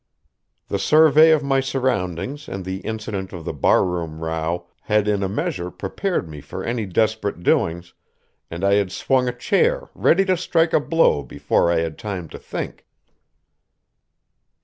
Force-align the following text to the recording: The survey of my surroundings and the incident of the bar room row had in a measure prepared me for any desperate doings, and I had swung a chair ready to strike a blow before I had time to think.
The 0.67 0.79
survey 0.79 1.29
of 1.29 1.43
my 1.43 1.59
surroundings 1.59 2.49
and 2.49 2.65
the 2.65 2.77
incident 2.77 3.33
of 3.33 3.45
the 3.45 3.53
bar 3.53 3.85
room 3.85 4.23
row 4.23 4.65
had 4.81 5.07
in 5.07 5.21
a 5.21 5.29
measure 5.29 5.69
prepared 5.69 6.27
me 6.27 6.41
for 6.41 6.63
any 6.63 6.87
desperate 6.87 7.43
doings, 7.43 7.93
and 8.49 8.63
I 8.63 8.73
had 8.73 8.91
swung 8.91 9.27
a 9.27 9.31
chair 9.37 9.91
ready 9.93 10.25
to 10.25 10.35
strike 10.35 10.73
a 10.73 10.79
blow 10.79 11.21
before 11.21 11.71
I 11.71 11.81
had 11.81 11.99
time 11.99 12.29
to 12.29 12.39
think. 12.39 12.87